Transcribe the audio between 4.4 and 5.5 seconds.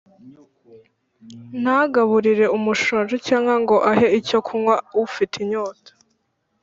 kunywa ufite